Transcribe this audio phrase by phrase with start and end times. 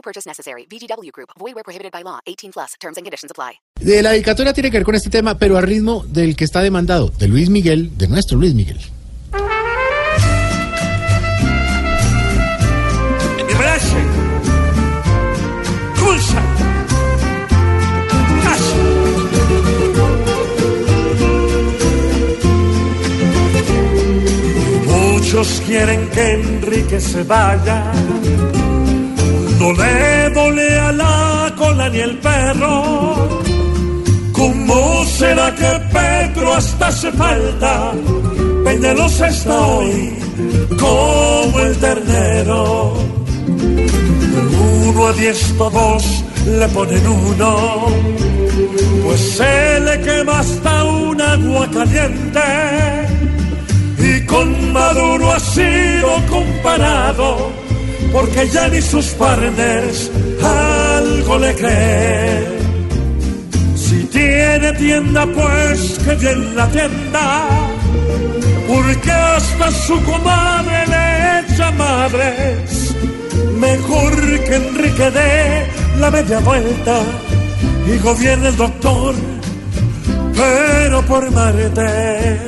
[0.00, 0.66] No purchase necessary.
[0.66, 1.30] VGW Group.
[1.38, 2.20] Void where prohibited by law.
[2.26, 2.74] 18 plus.
[2.80, 3.60] Terms and conditions apply.
[3.78, 6.62] De la dedicatoria tiene que ver con este tema, pero al ritmo del que está
[6.62, 8.80] demandado, de Luis Miguel, de nuestro Luis Miguel.
[24.86, 27.92] Muchos quieren que Enrique se vaya.
[29.60, 33.28] No le a la cola ni el perro.
[34.32, 37.92] ¿Cómo será que Pedro hasta hace falta?
[38.64, 40.16] Peñalos está hoy
[40.78, 42.94] como el ternero.
[44.86, 47.86] Uno a diez todos le ponen uno,
[49.04, 52.40] pues se le quema hasta un agua caliente.
[53.98, 57.49] Y con Maduro ha sido comparado,
[58.12, 60.10] porque ya ni sus partners
[60.42, 62.44] algo le creen.
[63.76, 67.48] Si tiene tienda, pues que bien la tienda,
[68.68, 72.94] porque hasta su comadre le echa madres.
[73.58, 74.12] Mejor
[74.44, 75.66] que Enrique dé
[75.98, 77.02] la media vuelta
[77.86, 79.14] y gobierne el doctor,
[80.34, 82.40] pero por Marte.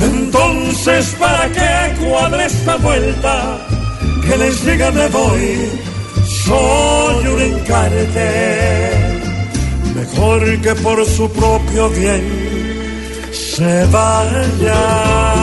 [0.00, 3.77] Entonces, ¿para qué cuadre esta vuelta?
[4.28, 5.70] Que les diga me voy,
[6.44, 8.28] soy un encarte.
[9.94, 12.24] Mejor que por su propio bien
[13.32, 15.37] se vaya.